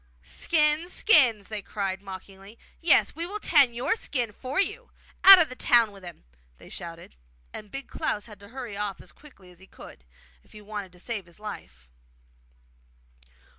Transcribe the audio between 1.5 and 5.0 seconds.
cried mockingly; yes, we will tan YOUR skin for you!